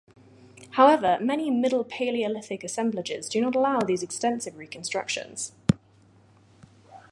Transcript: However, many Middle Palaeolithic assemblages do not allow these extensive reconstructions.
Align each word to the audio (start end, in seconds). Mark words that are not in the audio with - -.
However, 0.77 1.19
many 1.21 1.51
Middle 1.51 1.85
Palaeolithic 1.85 2.63
assemblages 2.63 3.29
do 3.29 3.39
not 3.39 3.55
allow 3.55 3.81
these 3.81 4.01
extensive 4.01 4.57
reconstructions. 4.57 5.51